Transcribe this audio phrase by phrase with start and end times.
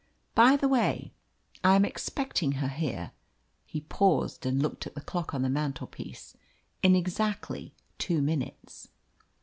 [0.33, 1.13] By the way,
[1.63, 3.11] I am expecting her here"
[3.67, 6.35] (he paused, and looked at the clock on the mantelpiece)
[6.81, 8.87] "in exactly two minutes."